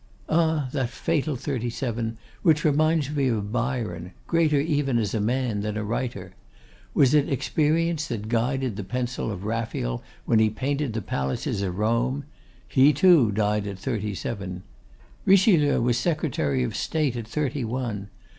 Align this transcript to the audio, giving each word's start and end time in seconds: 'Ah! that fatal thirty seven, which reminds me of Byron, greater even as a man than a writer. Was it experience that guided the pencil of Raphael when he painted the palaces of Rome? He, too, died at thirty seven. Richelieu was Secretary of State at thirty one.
'Ah! 0.29 0.67
that 0.71 0.89
fatal 0.89 1.35
thirty 1.35 1.69
seven, 1.69 2.17
which 2.41 2.63
reminds 2.65 3.11
me 3.11 3.27
of 3.27 3.51
Byron, 3.51 4.13
greater 4.25 4.59
even 4.59 4.97
as 4.97 5.13
a 5.13 5.21
man 5.21 5.59
than 5.61 5.77
a 5.77 5.83
writer. 5.83 6.33
Was 6.95 7.13
it 7.13 7.29
experience 7.29 8.07
that 8.07 8.27
guided 8.27 8.77
the 8.77 8.83
pencil 8.83 9.29
of 9.31 9.43
Raphael 9.43 10.01
when 10.25 10.39
he 10.39 10.49
painted 10.49 10.93
the 10.93 11.03
palaces 11.03 11.61
of 11.61 11.77
Rome? 11.77 12.23
He, 12.67 12.93
too, 12.93 13.31
died 13.31 13.67
at 13.67 13.77
thirty 13.77 14.15
seven. 14.15 14.63
Richelieu 15.23 15.79
was 15.81 15.99
Secretary 15.99 16.63
of 16.63 16.75
State 16.75 17.15
at 17.15 17.27
thirty 17.27 17.63
one. 17.63 18.09